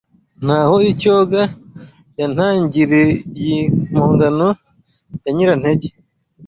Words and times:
Ntaho 0.45 0.75
y’icyogaYa 0.85 2.25
Ntangiriyimpongano 2.33 4.49
ya 5.23 5.31
Nyirantege 5.35 5.89